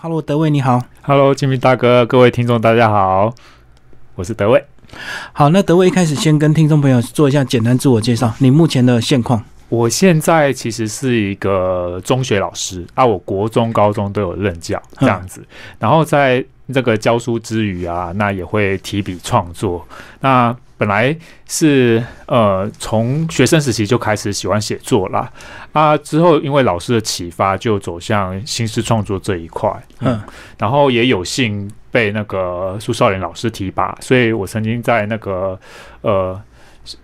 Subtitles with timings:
[0.00, 0.80] Hello，德伟你好。
[1.02, 3.34] Hello，金明大哥，各位听众大家好，
[4.14, 4.64] 我是德伟。
[5.32, 9.42] 好，那德伟一开始先跟听众朋友做一下简单自我介绍，你目前的现况。
[9.68, 15.44] 我现在其实是一个中学老师啊，我国中、高中都有任教这样子，
[15.80, 19.84] 然后在这个教书之余啊，那也会提笔创作。
[20.20, 21.14] 那本来
[21.46, 25.30] 是呃从学生时期就开始喜欢写作啦，
[25.72, 29.70] 啊之后因为老师的启发，就走向新诗创作这一块，
[30.00, 30.18] 嗯，
[30.56, 35.60] 然后也有幸被那个苏少林老师提拔，所以我曾经在那个
[36.00, 36.40] 呃。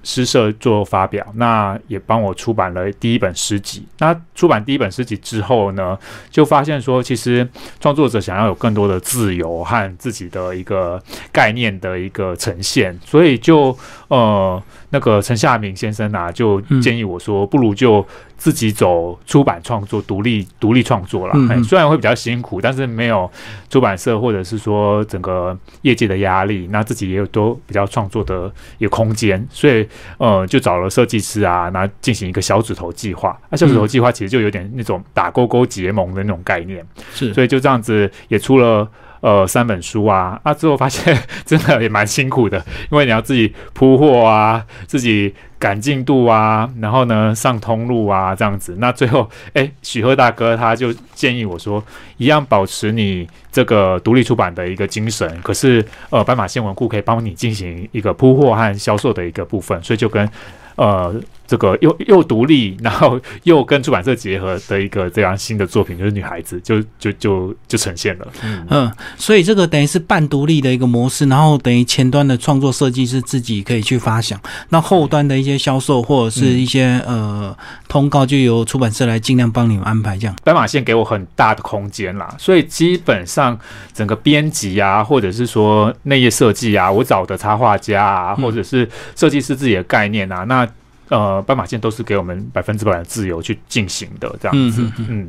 [0.02, 3.86] 诗社做发表，那也帮我出版了第一本诗集。
[3.98, 5.98] 那出版第一本诗集之后呢，
[6.30, 7.48] 就发现说，其实
[7.80, 11.02] 创作者想要有更多的自由和自己的一个
[11.32, 13.76] 概念的一个呈现，所以就
[14.08, 14.62] 呃，
[14.94, 18.06] 那个陈夏明先生啊，就建议我说，不如就
[18.38, 21.34] 自己走出版创作，独立独立创作了。
[21.34, 23.28] 嗯、虽然会比较辛苦，但是没有
[23.68, 29.84] 出版社或者是说整个业界的压力，那自己也有多比较创作的一个空间，所以。
[30.18, 33.36] 呃，就找了设计师啊，那进行一个小指头计划。
[33.50, 38.88] 那、啊、小指头计划其实就有点那种打勾勾结盟的那种概念，是，所以就这样子也出了
[39.24, 40.38] 呃三本书啊。
[40.42, 42.58] 啊，之后发现 真的也蛮辛苦的，
[42.90, 48.76] 因为你要自己铺货啊，自己赶进度啊，然后呢上通路啊这样子。
[48.78, 51.82] 那最后，哎，许鹤大哥他就建议我说，
[52.18, 60.28] 一样保持你这个独立出版的一个精神，可是呃，斑马线文库可以帮你进行一个铺货和销售的一个部分，所以就跟
[60.76, 61.14] 呃
[61.46, 68.26] 这个又又独立， 然后又跟出版社结合的一个这样新的作品，就是女孩子就就就就呈现了。
[68.42, 80.34] 嗯嗯，所以这个等于是半独立的一个模式，然后等于前端的创作设计是自己可以去发想，那后端的一些销售或者是一些、嗯、呃通告，就由出版社来尽量帮你们安排这样。
[80.44, 83.58] 斑马线给我很大的空间啦，所以基本上
[83.92, 90.66] 整个编辑啊，或者是说内页设计啊，我找的插画家啊，或者是设计师自己的概念啊，那。
[91.10, 94.82] 呃，斑马线都是给我们百分之百的自由去进行的，这样子。
[94.82, 95.28] 嗯嗯,嗯。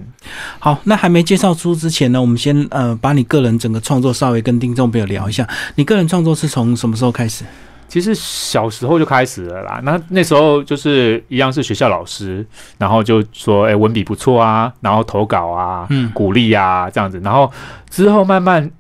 [0.58, 5.48] 好，那还没介绍书之前呢，我们先呃把你个人整个创作稍微跟听众朋友聊一下。
[5.76, 7.44] 你个人创作是从什么时候开始？
[7.88, 9.80] 其实小时候就开始了啦。
[9.84, 12.46] 那那时候就是一样是学校老师，
[12.78, 17.52] 然后就说：“哎、欸，文笔不错啊，然后投稿啊，嗯，鼓励啊，这样子。”然后
[17.90, 18.72] 之后慢慢。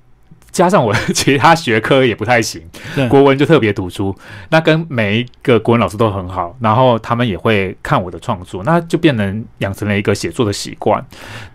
[0.55, 2.61] 加上我其他学科也不太行，
[3.09, 4.15] 国文就特别突出。
[4.49, 11.05] 那跟每一个国文老师都很好，然后他们也会看我的创作，那就变成养成了一个写作的习惯。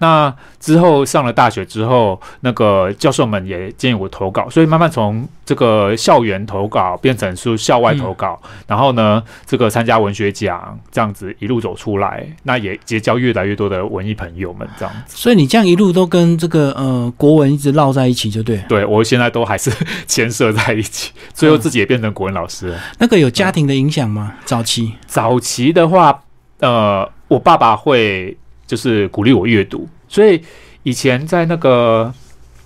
[0.00, 15.16] 那之后上了大学之后，那个教授们也建议我投稿，所以慢慢从这个校园投稿变成是校外投稿，嗯、然后呢，这个参加文学奖这样子一路走出来，那也结交越来越多的文艺朋友们这样子。
[15.16, 18.62] 所以你这样一路都跟这个呃国文一直绕在一起，就对。
[18.68, 18.84] 对。
[18.90, 19.70] 我现在都还是
[20.06, 22.80] 牵涉在一起，最后自己也变成国文老师了。
[22.98, 24.34] 那个有家庭的影响吗？
[24.44, 26.22] 早期，早期的话，
[26.58, 28.36] 呃，我爸爸会
[28.66, 30.42] 就是鼓励我阅读，所以
[30.82, 32.12] 以前在那个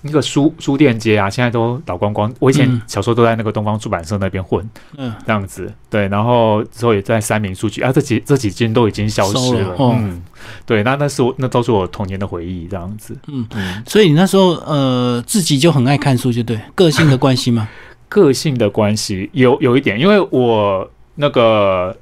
[0.05, 2.31] 那个书书店街啊，现在都老光光。
[2.39, 4.63] 我以前小时候都在那个东方出版社那边混，
[4.97, 6.07] 嗯，这样子对。
[6.09, 10.21] 然后之后也在三明书局啊，这几这几间都已经消失了，哦、嗯。
[10.65, 13.17] 对，那那是我那都是我童年的回忆，这样子。
[13.27, 17.67] 嗯嗯，所以你那时候呃自己就很爱看书，就对，个性的关系吗？
[18.07, 21.97] 个性的关系有有一点，因为我那个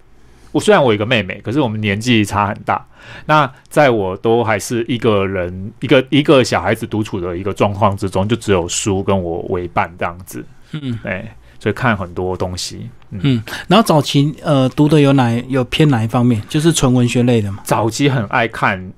[0.54, 2.86] 我虽然我有一个妹妹，可是我们年纪差很大。
[3.26, 10.46] 那在我都还是一个人一个一个小孩子独处的一个状况之中，就只有书跟我为伴这样子。
[10.72, 11.36] 嗯，哎。
[11.60, 17.60] 所以看很多东西，嗯，嗯然后早期呃读的有哪有偏哪一方面，就是纯文学类的嘛。
[17.64, 18.92] 早期很爱看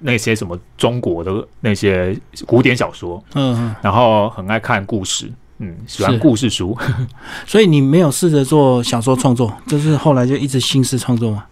[0.00, 6.76] 那些什么中国的那些古典小说，嗯嗯，然后很爱看故事，嗯，喜欢故事书。
[7.46, 11.44] 所以你没有试着做小说创作，就是后来就一直心思创作吗？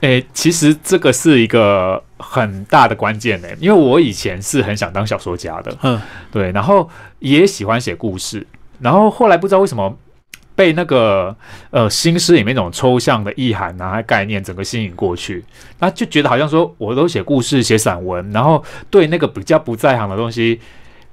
[0.00, 6.00] 诶、欸，其实这个是一个很大的关键诶、欸，因为我以前是很想当小说家的，嗯，
[6.30, 8.46] 对，然后也喜欢写故事。
[8.78, 9.92] 然后后来不知道为什么
[10.54, 11.36] 被那个
[11.70, 15.44] 呃新诗里面那种抽象的意涵啊概念整个吸引过去，
[15.80, 20.60] 那就觉得好像说我都写故事写散文，然后对那个比较不在行的东西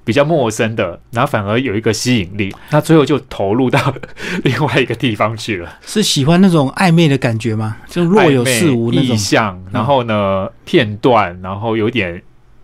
[0.06, 3.92] 比较陌生的，然后反而有一个吸引力，那最后就投入到
[4.44, 5.78] 另外一个地方去了。
[5.84, 7.76] 是喜欢那种暧昧的感觉吗？
[7.88, 12.22] 就若有似无那种意象，然后呢、嗯、片段，然后有点。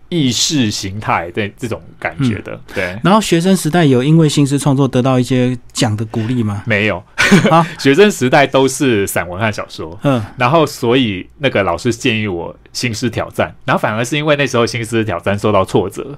[0.09, 2.99] 意识形态对这种感觉的，嗯、对。
[3.03, 6.61] 然后学生时代有因为新诗创作得到一些奖的鼓励吗？
[6.67, 7.03] 没有，
[7.49, 10.23] 啊， 学生时代都是散文和小说，嗯。
[10.37, 16.15] 然后所以那个老师建议我新诗挑战，然后反而是因为那时候新诗挑战受到挫折，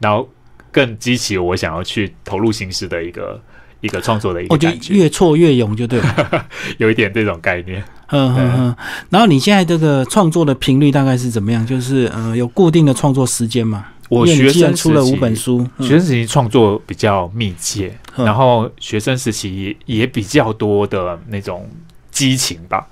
[0.00, 0.28] 然后
[0.70, 3.40] 更激起我想要去投入形式的一个
[3.80, 4.56] 一个创作的一个
[4.90, 6.46] 越挫越勇，就对了。
[6.78, 7.82] 有一点这种概念。
[8.08, 8.76] 嗯嗯嗯。
[9.08, 11.64] 然后你现在这个创作的频率大概是怎么样？
[11.66, 13.86] 就是呃，有固定的创作时间吗？
[14.08, 21.70] 我学生出了五本书，嗯学生时期创作比较密切，嗯然后学生时期也也比较多的那种
[22.10, 22.84] 激情吧。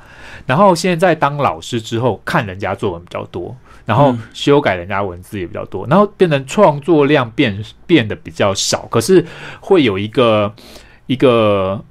[0.46, 3.54] 然后现在当老师之后，看人家作文比较多，
[3.88, 9.24] 然后嗯修改人家文字也比较多，然后变成创作量变变得比较少，可是
[9.60, 10.52] 会有一个
[11.06, 11.82] 一个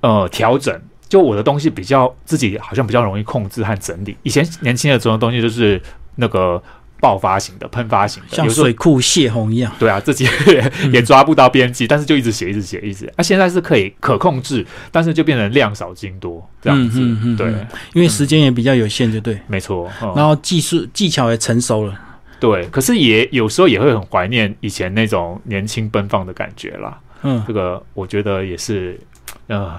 [0.00, 0.80] 呃调整。
[1.08, 4.16] 就我的东西比较自己好像比较容易控制和整理。
[4.22, 5.80] 以前年轻的时候东西就是
[6.14, 6.60] 那个
[7.06, 9.72] 爆发型的、喷发型的，像水库泄洪一样。
[9.78, 13.08] 对啊，自己 也也抓不到边际，但是就一直写，一直写，一直。
[13.16, 16.98] 那、现在是可以可控制，但是就变成量少精多这样子。
[16.98, 19.38] 嗯嗯嗯对，嗯因为时间也比较有限，就对。
[19.46, 19.88] 没错。
[20.02, 21.94] 嗯然后技术技巧也成熟了。
[22.40, 26.98] 对，可是也有时候也会很怀念以前那种年轻奔放的感觉啦。
[27.22, 28.98] 嗯，这个我觉得也是，
[29.46, 29.78] 呃，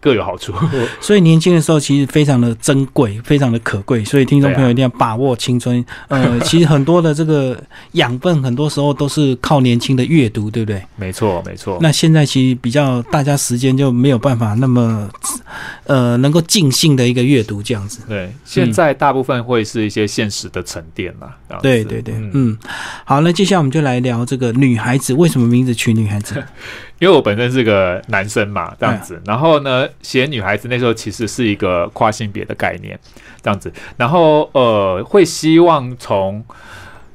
[0.00, 0.52] 各有好处。
[1.00, 5.84] 所以年轻的时候其实非常的珍贵，非常的可贵，所以听众朋友一定要把握青春。
[6.08, 7.60] 呃， 其实很多的这个
[7.92, 10.82] 养分，很多时候都是靠年轻的阅读，对不对？
[10.96, 11.78] 没错，没错。
[11.80, 15.08] 那现在其实比较大家时间就没有办法那么
[15.84, 18.00] 呃能够尽兴的一个阅读这样子。
[18.08, 21.36] 对，现在大部分会是一些现实的沉淀啦。
[21.48, 22.58] 这样子对对对，嗯嗯，
[23.04, 26.42] 好，那接下来我们就来聊这个女孩子为什么名字取女孩子？
[26.98, 32.98] 因为我本身是个男生嘛，这样嗯子，然后呢，写女孩子那时候其实是一个跨性别的概念，
[33.42, 36.44] 这样子，然后呃，会希望从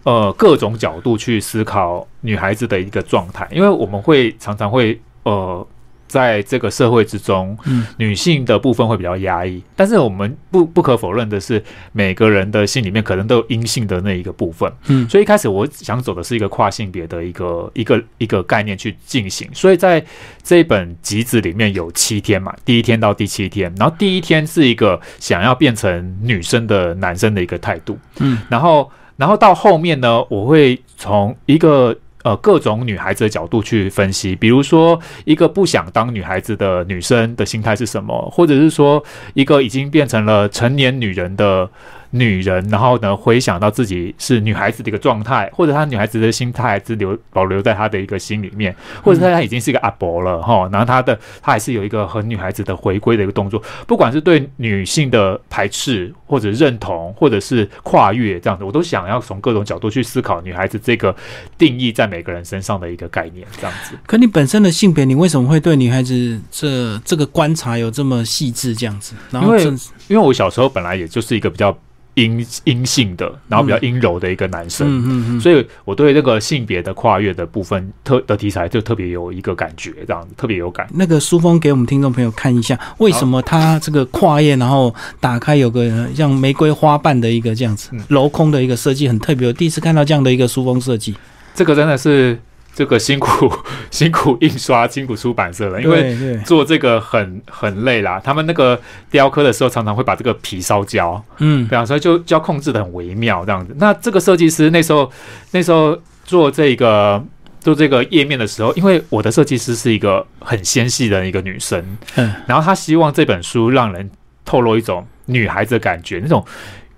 [0.04, 5.66] 呃各种角度去思考女孩子的一个状态，因为我们会常常会呃。
[6.12, 7.88] 在这个社会之中，嗯。
[7.98, 11.64] 女性的部分会比较压抑，但是我们不不可否认的是，
[11.94, 15.08] 每个人的心里面可能都有阴性的那一个部分，嗯。
[15.08, 20.04] 所以一开始我想走的是一个跨性别的一个一个一个概念去进行，所以在
[20.44, 28.40] 这一本集子里面有七天嘛，第一天到第七天，然后第一天是一个想要变成女生的男生的一个态度，嗯。
[28.50, 31.96] 然后然后到后面呢，我会从一个。
[32.24, 39.04] 呃，各种女孩子的角度去分析，比如说一个不想当女孩子的女生的心态是什么，或者是说
[39.34, 41.70] 一个已经变成了成年女人的
[42.12, 61.16] 女人，然后呢，回想到自己是女孩子的一个状态，或者她女孩子的心态还是留保留在她的一个心里面，或者她已经是一个阿伯了哈，然后她的她还是有一个很女孩子的回归的一个动作，不管是对女性的排斥或者认同，或者是跨越这样子，我都想要从各种角度去思考女孩子这个
[61.58, 63.96] 定义在每个人身上的一个概念，这样子。
[64.06, 69.16] 可你本身的性别，你为什么会对女孩子这这个观察有这么细致这样子？
[69.32, 69.80] 然后因为
[70.10, 71.78] 因为我小时候本来也就是一个比较
[72.16, 74.88] 阴阴性的，然后比较阴柔的一个男生。
[74.88, 80.88] 嗯嗯嗯，所以我对这个性别的跨越的部分特的题材就特别有一个感觉，这样子特别有感。
[80.94, 89.48] 那个书封给我们听众朋友看一下，为什么他这个跨页，然后打开有个像玫瑰花瓣的一个这样子嗯镂空的一个设计，很特别。
[89.48, 91.16] 我第一次看到这样的一个书风设计，
[91.56, 92.38] 这个真的是
[92.74, 93.52] 这个辛苦
[93.92, 98.20] 辛苦印刷、辛苦出版社了，因为做这个很很累啦。
[98.24, 98.80] 他们那个
[99.10, 103.76] 雕刻的时候，常常会把这个皮烧焦，嗯对啊，所以就就要控制的很微妙这样子。
[103.78, 105.12] 那这个设计师那时候
[105.52, 107.24] 那时候做这个。
[107.64, 111.80] 做这个页面的时候，因为我的设计师是一个很纤细的一个女生，
[112.16, 114.10] 嗯然后她希望这本书让人
[114.44, 116.44] 透露一种女孩子的感觉，那种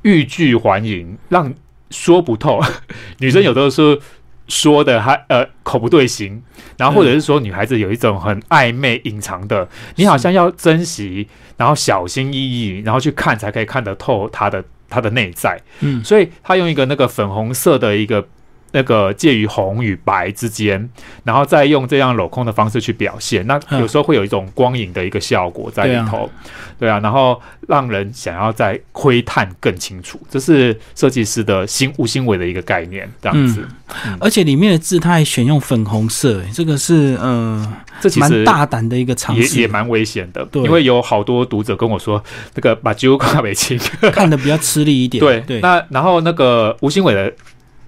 [0.03, 1.53] 欲拒还迎，让
[1.89, 2.61] 说不透。
[3.19, 3.97] 女生有的时候
[4.47, 6.41] 说的还呃口不对心，
[6.77, 15.59] 然后或者是说女孩子有一种很暧昧隐藏的，你好像要珍惜，然后小心翼翼，然后去看才可以看得透她的她的内在。
[15.81, 18.27] 嗯所以她用一个那个粉红色的一个。
[18.73, 20.89] 那个介于红与白之间，
[21.23, 23.79] 然后再用这样镂空的方式去表现，那嗯。
[23.83, 26.29] 有时候会有一种光影的一个效果在里头，
[26.79, 33.67] 对啊，然后让人想要再窥探更清楚，这是设计师的新无心为的一个概念，这样子，
[34.21, 40.63] 而且里面的字它还选用粉红色，哎这个是呃蛮这其实大胆的一个尝试，也也蛮危险的，对。
[40.63, 42.23] 因为有好多读者跟我说，
[42.55, 43.77] 那个把揪看没清，
[44.13, 45.19] 看的比较吃力一点。
[45.19, 47.33] 对对，那然后那个吴新伟的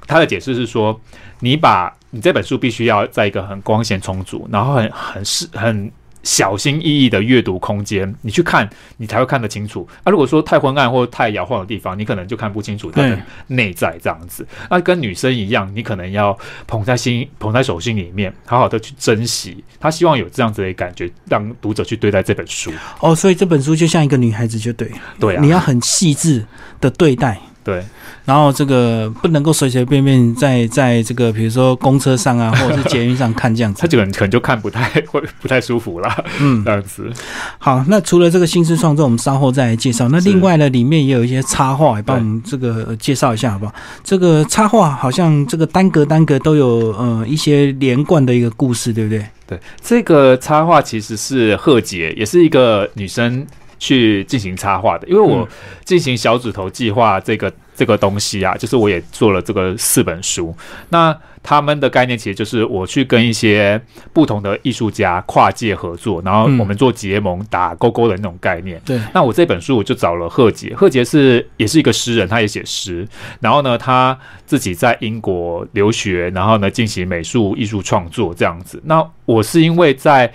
[0.08, 1.00] 他的解释是说，
[1.40, 5.92] 你把你这本书必须要在一个很光线充足，然后很很是很
[6.24, 9.88] 小心翼翼的阅读空间，你去看，你才会看得清楚。
[10.04, 14.48] 啊，如果说太昏暗或太摇晃的地方，你可能就看不清楚它的对内在这样子。
[14.70, 16.36] 那跟女生一样，你可能要
[16.66, 19.64] 捧在心、捧在手心里面，好好的去珍惜。
[19.80, 22.72] 他希望有这样子的感觉，让读者去对待这本书。
[23.02, 26.44] 哦，所以这本书就像一个女孩子，就对，对啊，你要很细致
[26.82, 27.40] 的对待。
[27.66, 27.84] 对，
[28.26, 37.12] 然后这个不能够随随便便在在这个比如说公车上啊， 或者是捷运上看这样子他，这个人可能就看不太会不太舒服啦，嗯这，样子。
[37.58, 40.08] 好，那除了这个新诗创作，我们稍后再来介绍。
[40.10, 43.74] 那另外呢，里面也有一些插画，也帮我们这个呃介绍一下好不好？
[44.04, 49.26] 这个插画好像这个单格单格都有呃一些连贯的一个故事，对不对？
[49.48, 53.46] 对，这个插画其实是贺杰，也是一个女生
[53.86, 55.08] 去进行插画的。
[55.08, 55.48] 因为我嗯
[55.84, 60.56] 进行小指头计划这个这个东西啊，就是我也做了这个四本书。
[60.90, 63.80] 那他们的概念其实就是我去跟一些
[64.12, 68.82] 不同的艺术家跨界合作，然后嗯我们做结盟、打勾勾的那种概念。
[68.84, 73.08] 对，那我这本书我就找了贺杰，贺杰是也是一个诗人，他也写诗，
[73.40, 78.82] 然后呢，他自己在英国留学，然后呢进行美术艺术创作这样子。
[78.86, 80.34] 那我是因为在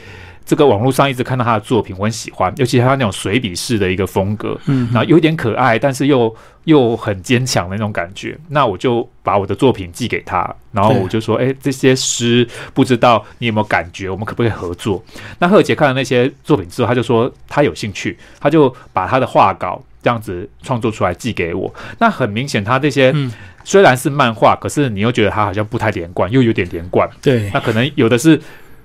[0.50, 8.36] 这个网络上一直看到他的作品，我很喜欢，尤其是他那种随笔式的一个风格，嗯，然后有点可爱，但是又又很坚强的那种感觉。
[8.48, 14.10] 那我就把我的作品寄给他，然后我就说：“哎，这些诗不知道你有没有感觉？
[14.10, 15.00] 我们可不可以合作？”
[15.38, 21.72] 那贺杰看了那些作品之后，他就说他有兴趣，他就把他的画稿这样子创作出来寄给我。
[22.00, 23.30] 那很明显，他这些嗯
[23.62, 27.08] 虽然是漫画，可是你又觉得他好像不太连贯，又有点连贯。
[27.22, 28.40] 对，那可能有的是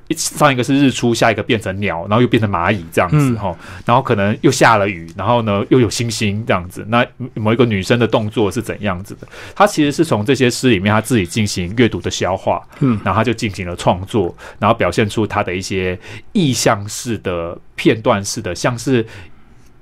[0.07, 6.85] 一上一个是日出，下一个变成鸟，然后又变成蚂蚁这样子嗯哈、然后可能又下了雨，然后呢又有星星这样子。
[6.89, 9.27] 那某一个女生的动作是怎样子的？
[9.55, 15.99] 她其实是从这些诗里面她自己进行阅读的消化，嗯然后她就进行了创作，然后表现出她的一些
[16.33, 19.05] 意象式的片段式的，像是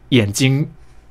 [0.10, 0.68] 眼睛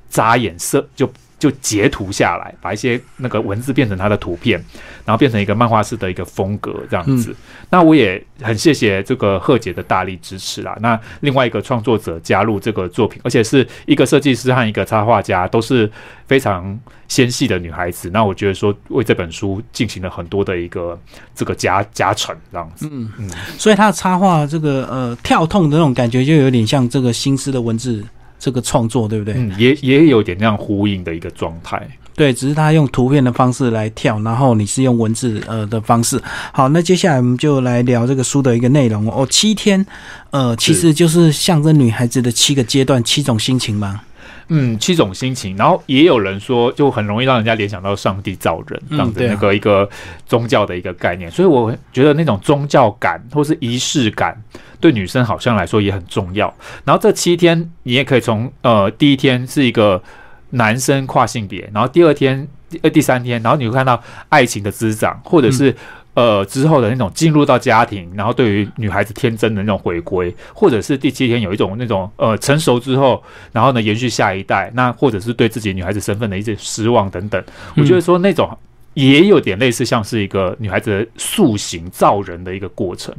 [0.08, 1.12] 眨眼色就。
[1.42, 4.64] 就截图下来，把一些那个文字变成他的图片，
[5.04, 7.34] 然后变成一个漫画式的一个风格这样子。
[7.68, 10.78] 那我也很谢谢这个贺姐的大力支持啦。
[10.80, 15.90] 那另外一个创作者加入这个作品，而且是一个设计师和一个插画家，都是
[16.28, 18.08] 非常纤细的女孩子。
[18.10, 20.96] 那我觉得说为这本书进行了很多的一个
[21.34, 22.88] 这个加加成，这样子。
[22.88, 28.04] 嗯嗯所以他的插画这个呃跳痛的那种感觉，就有点像这个新诗的文字
[28.42, 29.34] 这个创作，对不对？
[29.34, 31.80] 嗯，也也有点那样呼应的一个状态。
[32.16, 36.20] 对，只是他用图片的方式来跳，然后你是用文字呃的方式。
[36.52, 39.24] 好，那接下来我们就来聊这个书的一个内容哦。
[39.30, 39.86] 七天，
[40.32, 44.00] 呃，其实就是象征女孩子的七个阶段、七种心情嘛。
[44.48, 49.30] 嗯，七种心情，然后也有人说，就很容易让人家联想到上帝造人这样子对啊。
[49.34, 49.88] 那个一个
[50.26, 54.36] 宗教的一个概念，所以我觉得那种宗教感或是仪式感，
[54.80, 56.52] 对女生好像来说也很重要。
[56.84, 60.02] 然后这七天，你也可以从呃第一天是一个
[60.50, 62.46] 男生跨性别，然后第二天、
[62.82, 65.74] 呃第三天，然后你会看到爱情的滋长，或者是、
[66.14, 77.42] 呃之后的那种进入到家庭，然后对于女孩子天真的那种回归，或者是第七天有一种那种呃成熟之后，然后呢延续下一代，那或者是对自己女孩子身份的一些失望等等，
[77.76, 78.48] 我觉得说那种。
[78.94, 83.14] 也有点类似，像是一个女孩子的塑形造人的一个过程，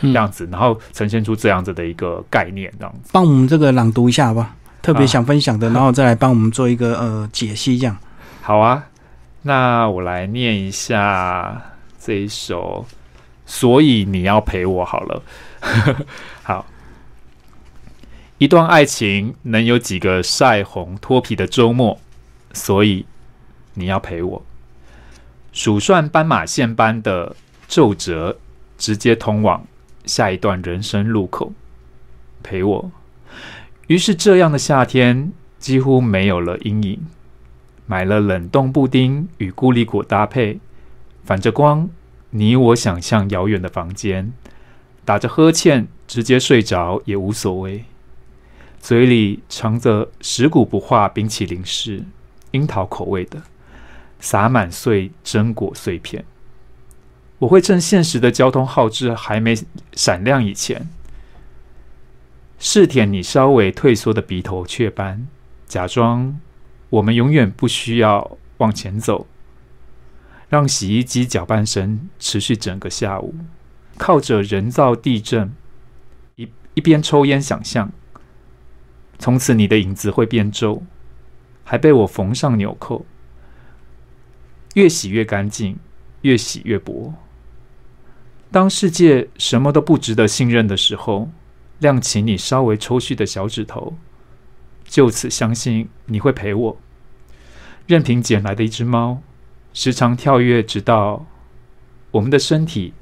[0.00, 3.10] 嗯这样子，然后呈现出这样子的一个概念，这样子。
[3.12, 4.56] 帮我们这个朗读一下吧？
[4.80, 7.94] 特别啊想分享的，然后再来帮我们做一个呃解析，这样。
[8.40, 8.82] 好啊，
[9.42, 11.60] 那我来念一下
[12.08, 12.86] 这一首，
[13.44, 15.22] 所以你要陪我好了。
[16.42, 16.64] 好，
[18.38, 22.00] 一段爱情能有几个晒红脱皮的周末？
[22.54, 23.04] 所以
[23.74, 24.42] 你要陪我。
[25.52, 27.36] 数算斑马线般的
[27.66, 28.38] 皱褶，
[28.78, 29.66] 直接通往
[30.06, 31.52] 下一段人生路口。
[32.42, 32.90] 陪我。
[33.88, 37.06] 于是这样的夏天几乎没有了阴影。
[37.84, 40.58] 买了冷冻布丁与孤立果搭配，
[41.24, 41.86] 反着光，
[42.30, 44.32] 你我想象遥远的房间，
[45.04, 47.84] 打着呵欠，直接睡着也无所谓。
[48.80, 52.04] 嘴里藏着食古不化冰淇淋式，
[52.52, 53.42] 樱桃口味的，
[54.20, 56.24] 撒满碎榛果碎片。
[57.38, 59.54] 我会趁现实的交通号志还没
[59.92, 60.88] 闪亮以前，
[62.58, 65.26] 试舔你稍微退缩的鼻头雀斑，
[65.66, 66.38] 假装。
[66.90, 69.26] 我们永远不需要往前走，
[70.48, 73.34] 让洗衣机搅拌声持续整个下午，
[73.96, 75.52] 靠着人造地震，
[76.36, 77.92] 一一边抽烟想象，
[79.18, 80.82] 从此你的影子会变皱，
[81.64, 83.04] 还被我缝上纽扣，
[84.74, 85.78] 越洗越干净，
[86.22, 87.14] 越洗越薄。
[88.50, 91.30] 当世界什么都不值得信任的时候，
[91.80, 93.98] 亮起你稍微抽蓄的小指头。
[94.86, 96.80] 就此相信你会陪我，
[97.86, 99.20] 任凭捡来的一只猫，
[99.80, 101.24] 时常跳跃，直到
[102.10, 102.94] 我们的身体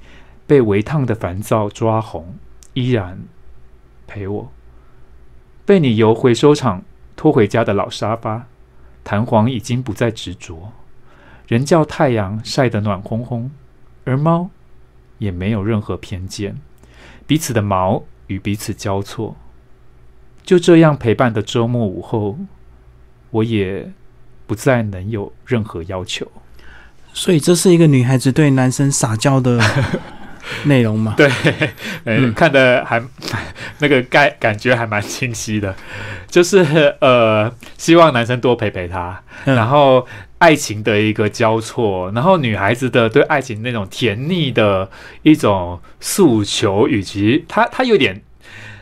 [0.46, 2.36] 被微烫的烦躁抓红，
[2.74, 3.18] 依然
[4.06, 4.52] 陪我。
[5.64, 6.84] 被你由回收厂
[7.16, 8.46] 拖回家的老沙发，
[9.02, 10.70] 弹簧已经不再执着，
[11.48, 13.48] 人叫太阳晒得暖烘烘，
[14.04, 14.50] 而猫
[15.16, 16.60] 也没有任何偏见，
[17.26, 19.34] 彼此的毛与彼此交错。
[20.42, 22.36] 就这样陪伴的周末午后，
[23.30, 23.90] 我也
[24.46, 26.30] 不再能有任何要求。
[27.16, 29.58] 所以这是一个女孩子对男生撒娇的
[30.64, 31.14] 内容吗？
[31.16, 31.30] 对，
[32.04, 33.02] 嗯，看的还
[33.78, 35.74] 那个感感觉还蛮清晰的，
[36.28, 36.58] 就是
[37.00, 40.06] 呃，希望男生多陪陪她，然后
[40.38, 44.88] 爱情的一个交错，然后女孩子的对爱情那种甜腻的
[45.22, 48.20] 一种诉求，以及她她有点。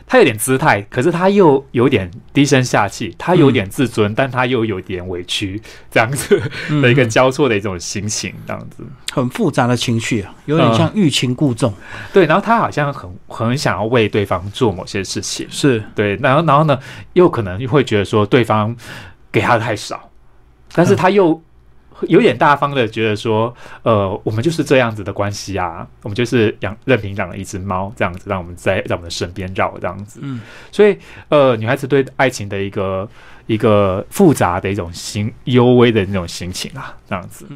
[0.07, 6.39] 他有点姿态，可是他又有点低声下气，他有点自尊，但他又有点委屈，这样子
[6.81, 8.83] 的一个交错的一种心情，这样子。
[9.11, 11.73] 很复杂的情绪啊，有点像欲擒故纵。
[12.13, 15.83] 对，然后他好像很很想要为对方做某些事情，是。
[15.95, 16.79] 对，然后然后呢，
[17.13, 18.75] 又可能会觉得说对方
[19.31, 20.09] 给他的太少，
[20.73, 21.41] 但是他又。
[22.07, 30.19] 有点大方的觉得说，呃，我们就是这样子的关系啊，我们就是养任凭养了一只猫这样子，让我们在在我们的身边绕这样子。
[30.21, 30.97] 嗯，所以
[31.29, 33.09] 呃，女孩子对爱情的一个
[33.47, 37.47] 一个复杂的一种心幽微的那种心情啊，这样子。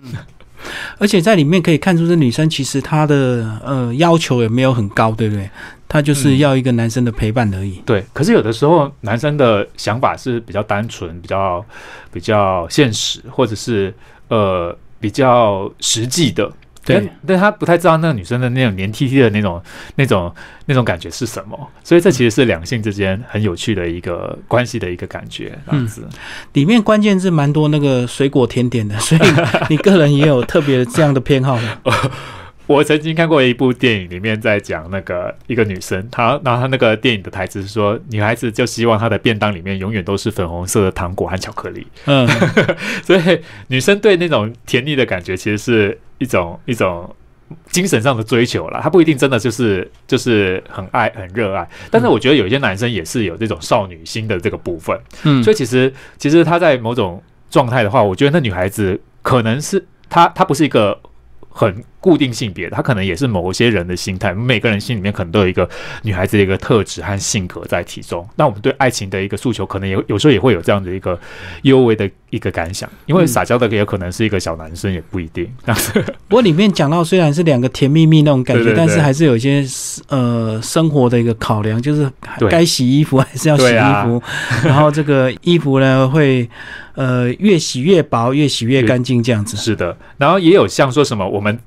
[0.98, 5.50] 而且在里面可以看出，这女生其实她的呃要求也没有很高，对不对？
[5.88, 7.82] 她就是要一个男生的陪伴而已。
[7.86, 11.66] 对，可是有的时候男生的想法是比较单纯、比较
[12.12, 13.94] 比较现实，或者是。
[14.30, 16.52] 呃，比较实际的，
[16.86, 19.62] 对，但他不太知道那个女生的那种黏 T T 的那种、
[19.96, 20.34] 那种、
[20.66, 26.08] 那种感觉是什么，所以这其实是两性之间很有趣的一个关系的一个感觉，这样子。
[26.54, 29.22] 里面关键是蛮多那个水果甜点的，所以
[29.70, 31.78] 你个人也有特别这样的偏好吗？
[32.70, 41.88] 我曾经看过一部电影，里面在讲那个一个女生，她然后她那个电影的台词是说，女孩子就希望她的便当里面永远都是粉红色的糖果和巧克力。
[42.06, 42.28] 嗯，
[43.04, 47.16] 所以女生对那种甜腻的感觉，其实是一种一种
[47.72, 48.80] 精神上的追求了。
[48.84, 54.96] 她不一定真的就是就是很爱很热爱，但是我觉得有些男生也是有这种少女心的这个部分。
[55.24, 61.00] 嗯，所以其实其实他在某种状态的话，我觉得那女孩子可能是她她不是一个。
[61.52, 64.34] 很固定性别，他可能也是某些人的心态。
[64.34, 65.70] 每个人心里面可能都有一个
[66.04, 68.26] 女孩子的一个特质和性格在其中。
[68.36, 71.20] 那我们对爱情的一个诉求，可能也有时候也会有这样的一个
[71.64, 72.90] 幽微的一个感想。
[73.06, 75.46] 因为撒娇的也可能是一个小男生，也不一定。
[76.28, 79.66] 不过里面讲到，虽然是两个甜蜜蜜那种感觉， 但是还是有一些
[80.08, 82.10] 呃生活的一个考量，就是
[82.50, 84.24] 该洗衣服还是要洗衣服。
[84.64, 86.50] 然后这个衣服呢，会
[86.96, 89.58] 呃越洗越薄，越洗越干净，这样子。
[89.58, 89.98] 是的。
[90.18, 91.60] 然后也有像说什么我们。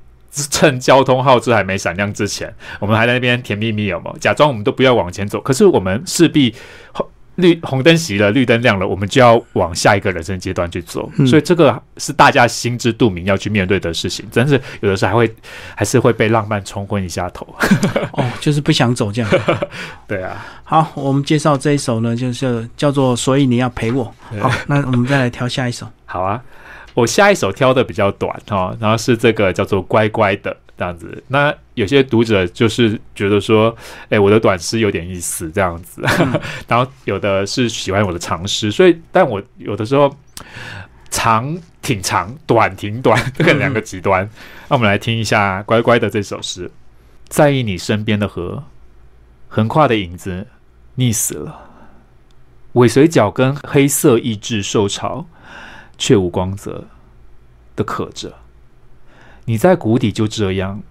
[0.49, 4.17] 趁交通号志还没闪亮之前，我们还在那边甜蜜蜜，有没有？
[4.17, 6.53] 假装我们都不要往前走，可是我们势必
[7.35, 11.11] 绿红灯熄了，绿灯亮了，我们就要往下一个人生阶段去走。
[11.25, 14.23] 所以这个是大家心知肚明要去面对的事情。
[14.31, 15.35] 真是有的时候还会
[15.75, 17.47] 还是会被浪漫冲昏一下头。
[18.13, 19.31] 哦，就是不想走这样。
[20.07, 20.45] 对啊。
[20.63, 24.13] 好，我们介绍这一首呢，就是叫做《所以你要陪我》。
[24.39, 25.87] 好，那我们再来挑下一首。
[26.05, 26.39] 好啊。
[26.93, 31.23] 我下一首挑的比较短哈，然后是这个叫做“乖乖的”这样子。
[31.27, 33.75] 那有些读者就是觉得说，
[34.09, 36.03] 哎，我的短诗有点意思这样子。
[36.67, 40.15] 然后有的是喜欢我的长诗，所以但我有的时候
[41.09, 44.29] 长挺长，短挺短，这个两个极端。
[44.69, 46.69] 那我们来听一下“乖乖的”这首诗：
[47.27, 48.63] 在意你身边的河，
[49.47, 50.45] 横跨的影子
[50.97, 51.71] 溺死了，
[52.73, 55.25] 尾随脚跟黑色意志受潮。
[55.97, 56.85] 却无光泽
[57.75, 58.33] 的可着，
[59.45, 60.81] 你在谷底就这样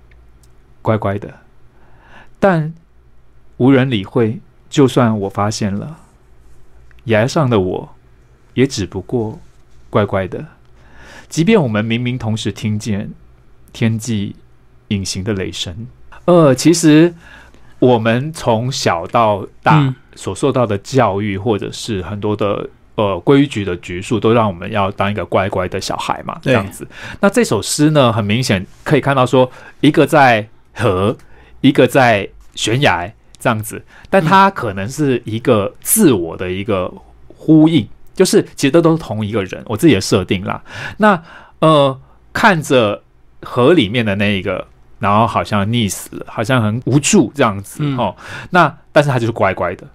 [0.80, 1.40] 乖乖的，
[2.38, 2.72] 但
[3.56, 4.40] 无人理会。
[4.70, 5.98] 就算我发现了，
[7.04, 7.94] 崖上的我
[8.54, 9.38] 也只不过
[9.90, 10.46] 乖乖的。
[11.28, 13.12] 即便我们明明同时听见
[13.72, 14.34] 天际
[14.88, 15.86] 隐形的雷声，
[16.24, 17.14] 呃，其实
[17.78, 22.70] 我们从小到大所受到的教育，或者是很多的。
[22.94, 26.87] 呃，规矩的局数都让我们要当一个乖乖的小孩嘛，这样子。
[27.20, 29.50] 那这首诗呢，很明显可以看到说，
[29.81, 31.16] 一个在河，
[31.62, 33.83] 一个在悬崖，这样子。
[34.11, 36.92] 但它可能是一个自我的一个
[37.35, 40.62] 呼应，就是其实都都是同一个人，我自己的设定啦。
[40.98, 41.22] 那
[41.61, 41.98] 呃，
[42.35, 43.02] 看着
[43.40, 44.66] 河里面的那一个，
[44.98, 48.14] 然后好像溺死了，好像很无助这样子哦。
[48.50, 49.87] 那但是他就是乖乖的。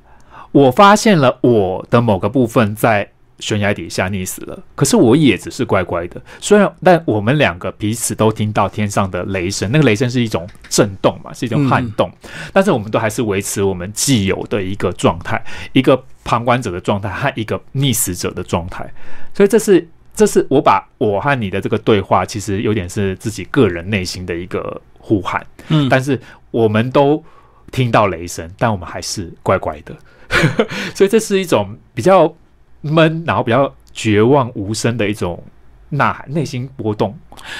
[0.51, 6.19] 我发现了我的某个部分在悬崖底下溺死了，可是我也只是乖乖的。
[6.39, 12.11] 虽然，但我们两个彼此都听到天上的雷声，那个雷声是一种震动嘛，是一种撼动，
[12.51, 15.39] 但是我们都还是维持我们既有的一个状态，
[15.73, 18.91] 一个旁观者的状态和一个溺死者的状态。
[19.35, 27.23] 所以这是这是我把我和你的这个对话，其实有点是自己个人内心的一个呼喊，嗯，但是我们都
[27.71, 29.95] 听到雷声，但我们还是乖乖的，
[30.95, 32.33] 所以这是一种比较
[32.81, 35.43] 闷，然后比较绝望无声的一种
[35.89, 37.17] 呐喊，内心波动。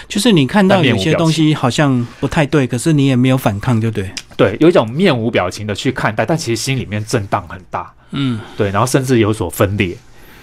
[0.08, 4.12] 就是你看到有些东西好像不太对，可是你也没有反抗，就对。
[4.36, 7.92] 对，有一种面无表情的去看待，但其实心里面震荡很大。
[8.12, 9.98] 嗯，对，然后甚至有所分裂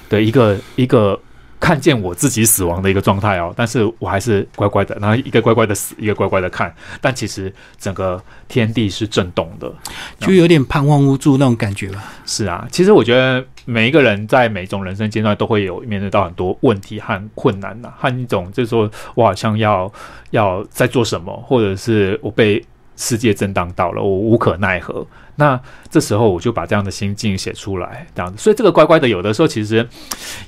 [0.08, 1.18] 的一个一个
[1.64, 9.72] 看见我自己死亡的一个状态哦，但是我还是乖乖的，然后一个乖乖的死，一个乖乖的看，但其实整个天地是震动的。
[10.18, 12.04] 就有点盼望无助那种感觉吧。
[12.26, 19.90] 是啊，其实我觉得每一个人在每一种人生阶段都会有面对到很多问题和困难呐、和一种就是说我好像要
[20.32, 22.62] 要在做什么，或者是我被
[22.98, 25.06] 世界震荡到了，我无可奈何。
[25.36, 25.58] 那
[25.90, 28.38] 这时候我就把这样的心境写出来，这样子。
[28.38, 29.88] 所以这个乖乖的，有的时候其实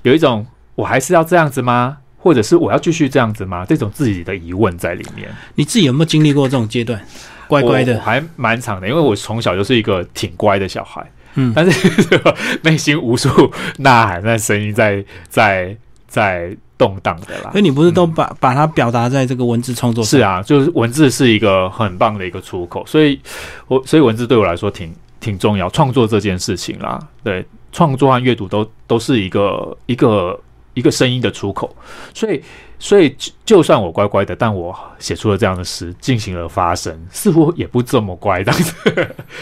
[0.03, 1.97] 有一种我还是要这样子吗？
[2.17, 3.65] 或者是我要继续这样子吗？
[3.67, 5.29] 这种自己的疑问在里面。
[5.57, 7.01] 你自己有没有经历过这种阶段？
[7.49, 11.05] 乖乖的，还蛮长的，因为我从小就是一个挺乖的小孩。
[11.35, 12.21] 嗯，但是
[12.63, 13.29] 内心无数
[13.77, 15.77] 呐喊那声音在在
[16.09, 17.61] 在动荡的啦所。
[17.61, 20.19] 以你不是都把、把它表达在这个文字创作上？
[20.19, 23.21] 是啊，就是文字是一个很棒的一个出口，所以
[23.69, 30.37] 我所以文字对我来说挺挺重要，创作这件事情啦，对，创作和阅读都都是一个一个
[30.77, 31.75] 一个声音的出口，
[32.13, 32.43] 所以
[32.79, 38.75] 所以就就算我乖乖的，但我写出了这样的诗，进行了发声，似乎也不这么乖，这样子。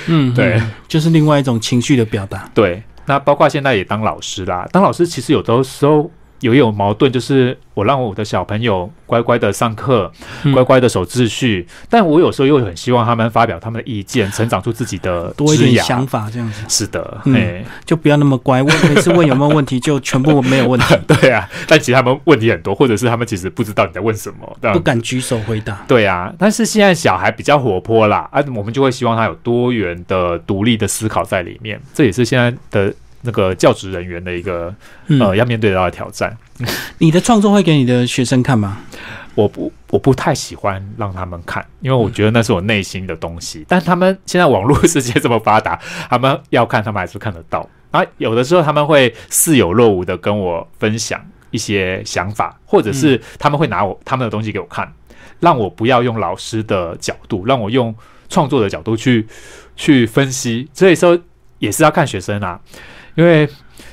[0.07, 2.49] 嗯，对嗯，就是另外一种情绪的表达。
[2.55, 6.09] 对，那包括现在也当老师啦，当老师其实有的时候
[6.40, 10.11] 有一种矛盾，就是我让我的小朋友乖乖的上课，
[10.42, 10.53] 嗯。
[10.53, 16.62] 乖乖的守秩序，但我有时候又很希望他们发表他们的意见，成长出自己的多一点想法，这样子。
[16.68, 18.62] 是的，嗯哎、就不要那么乖。
[18.62, 25.85] 问每次问有没有问题，就全部没有问题， 对啊，但其实他们问题很多，或者是他们其实不知道你在问什么，不敢举手回答。
[25.88, 32.94] 对啊，但是现在小孩比较活泼啦，啊，我们就会希望他有多元的、独立的思考在里面，这也是现在的
[33.25, 34.73] 那个教职人员的一个
[35.07, 36.37] 嗯，呃要面对到的挑战。
[36.99, 38.79] 你的创作会给你的学生看吗？
[39.35, 43.65] 我不我不太喜欢让他们看，因为我觉得那是我内心的东西。
[43.67, 45.77] 但他们现在网络世界这么发达，
[46.09, 47.69] 他们要看，他们还是看得到。
[47.91, 54.93] 啊，有的时候他们会似有若无的跟我分享一些想法，或者是他们会拿我他们的东西给我看，
[55.41, 57.93] 让我不要用老师的角度，让我用
[58.29, 59.27] 创作的角度去
[59.75, 60.69] 去分析。
[60.73, 61.19] 所以说
[61.59, 62.61] 也是要看学生啊，
[63.14, 63.48] 因为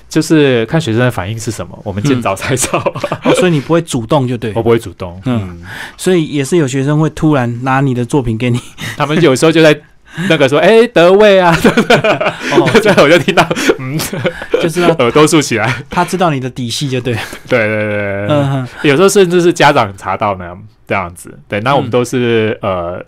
[0.09, 2.77] 就是看学生的反应是什么，我们见招拆招。
[3.23, 5.39] 哦，所以你不会主动就对我，不会主动，嗯。
[5.61, 5.61] 嗯。
[5.97, 8.59] 所以也是有学生会突然拿你的作品给你，
[8.97, 9.79] 他们有时候就在
[10.27, 11.55] 那个说，哎、德位啊，
[12.51, 13.47] 哦，这我就听到，
[13.79, 13.97] 嗯，
[14.61, 15.73] 就知道耳朵竖起来。
[15.89, 17.13] 他知道你的底细就对，
[17.47, 20.53] 对对对对，嗯哼，有时候甚至是家长查到呢，
[20.85, 21.39] 这样子。
[21.47, 23.01] 对，那我们嗯都是、呃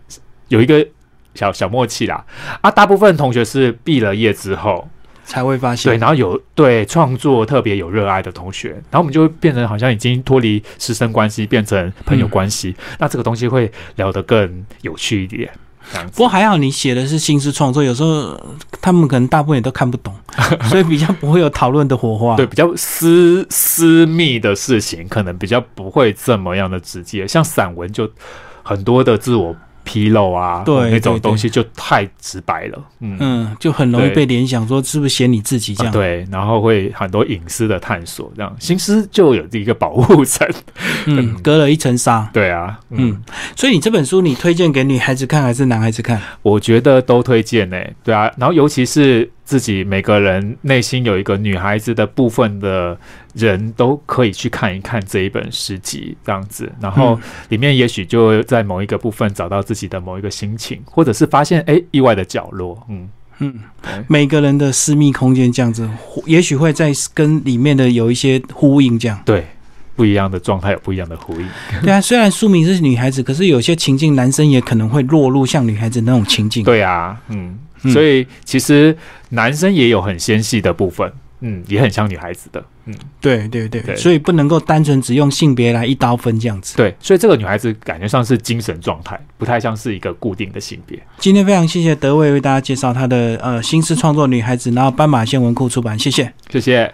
[0.50, 0.86] 有一个
[1.34, 2.24] 小小默契啦。
[2.62, 4.88] 啊，大部分同学是毕了业之后，
[5.26, 12.76] 才会发现对，然后有对创作特别有热爱的同学，然后我们就会变成好像已经脱离师生关系，变成朋友关系。
[13.00, 15.50] 那这个东西会聊得更有趣一点。
[16.14, 18.40] 不过还好你写的是新诗创作，有时候
[18.82, 20.16] 他们可能大部分也都看不懂，
[20.70, 22.38] 所以比较不会有讨论的火花。
[22.38, 27.28] 对，比较私私密的事情，可能比较不会这么样的直接。
[27.28, 28.10] 像散文就
[28.64, 32.80] 很多的自我披露啊，对那种东西就太直白了。
[33.00, 35.92] 嗯，嗯，就很容易被联想说是不是写你自己这样。
[35.92, 40.48] 啊对，然后会很多隐私的探索，这样心思就有一个保护层。
[41.06, 42.30] 嗯，隔了一层纱。
[42.34, 43.24] 对啊，嗯，嗯，
[43.56, 46.22] 所以你这本书你推荐给女孩子看还是男孩子看？
[46.42, 52.98] 我觉得都推荐呢、对啊，然后尤其是自己每个人内心有一个女孩子的部分的
[53.34, 63.60] 人都可以去看一看这一本诗集，这样子，然后里面也许就会在某一个部分找到自己的某一个心情，或者是发现哎意外的角落，嗯，嗯，
[64.08, 65.90] 每个人的私密空间这样子，
[66.26, 69.22] 也许会在跟里面的有一些呼应，这样。
[69.26, 69.46] 对，
[69.96, 71.48] 不一样的状态有不一样的呼应，
[71.84, 76.64] 对啊， 虽然书名是女孩子，可是有些情境男生也可能会落入像女孩子那种情境。
[76.64, 77.60] 对啊，嗯，嗯
[77.92, 78.96] 所以其实
[79.30, 82.94] 男生也有很纤细的部分，嗯，也很像女孩子的，嗯。
[83.20, 86.76] 对对对，对所以不能够单纯只用性别来一刀分这样子。
[86.76, 91.02] 对，所以这个女孩子感觉上是精神状态，不太像是一个固定的性别。
[91.20, 96.32] 今天非常谢谢德伟为大家介绍他的呃新诗创作《女孩子》，然后斑马线文库出版，谢谢。
[96.50, 96.92] 谢谢。